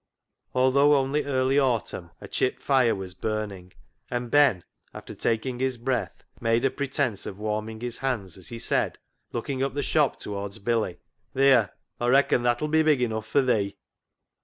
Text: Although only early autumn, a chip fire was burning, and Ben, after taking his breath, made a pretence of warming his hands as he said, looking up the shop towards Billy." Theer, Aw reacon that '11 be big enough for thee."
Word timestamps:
Although 0.55 0.95
only 0.95 1.25
early 1.25 1.59
autumn, 1.59 2.09
a 2.19 2.27
chip 2.27 2.59
fire 2.59 2.95
was 2.95 3.13
burning, 3.13 3.71
and 4.09 4.31
Ben, 4.31 4.63
after 4.95 5.13
taking 5.13 5.59
his 5.59 5.77
breath, 5.77 6.23
made 6.39 6.65
a 6.65 6.71
pretence 6.71 7.27
of 7.27 7.37
warming 7.37 7.81
his 7.81 7.99
hands 7.99 8.35
as 8.35 8.47
he 8.47 8.57
said, 8.57 8.97
looking 9.31 9.61
up 9.61 9.75
the 9.75 9.83
shop 9.83 10.19
towards 10.19 10.57
Billy." 10.57 10.97
Theer, 11.35 11.69
Aw 11.99 12.07
reacon 12.07 12.41
that 12.41 12.61
'11 12.61 12.71
be 12.71 12.81
big 12.81 13.03
enough 13.03 13.27
for 13.27 13.43
thee." 13.43 13.77